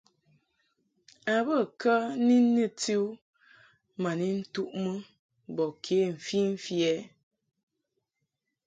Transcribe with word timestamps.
A 1.33 1.35
bə 1.47 1.57
kə 1.79 1.93
ni 2.25 2.35
nɨti 2.53 2.93
u 3.05 3.07
ma 4.01 4.11
ni 4.19 4.27
ntuʼmɨ 4.41 4.91
bɔ 5.55 5.65
ke 5.83 5.95
mfimfi 6.15 6.75
ɛ? 6.91 6.93